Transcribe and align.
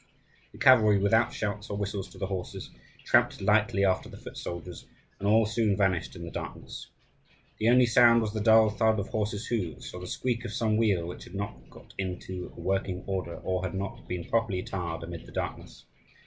The 0.51 0.57
cavalry, 0.57 0.97
without 0.97 1.31
shouts 1.31 1.69
or 1.69 1.77
whistles 1.77 2.09
to 2.09 2.17
the 2.17 2.25
horses, 2.25 2.71
tramped 3.05 3.39
lightly 3.39 3.85
after 3.85 4.09
the 4.09 4.17
foot 4.17 4.35
soldiers, 4.35 4.87
and 5.19 5.27
all 5.27 5.45
soon 5.45 5.77
vanished 5.77 6.15
in 6.15 6.25
the 6.25 6.31
darkness. 6.31 6.87
The 7.59 7.69
only 7.69 7.85
sound 7.85 8.23
was 8.23 8.33
the 8.33 8.41
dull 8.41 8.71
thud 8.71 8.99
of 8.99 9.09
horses' 9.09 9.45
hoofs, 9.45 9.93
or 9.93 9.99
the 9.99 10.07
squeak 10.07 10.43
of 10.43 10.53
some 10.53 10.75
wheel 10.77 11.05
which 11.05 11.25
had 11.25 11.35
not 11.35 11.69
got 11.69 11.93
into 11.99 12.51
working 12.57 13.03
order, 13.05 13.35
or 13.41 13.61
had 13.61 13.75
not 13.75 14.07
been 14.07 14.27
properly 14.27 14.63
tarred 14.63 15.03
amid 15.03 15.27
the 15.27 15.31
darkness. 15.31 15.85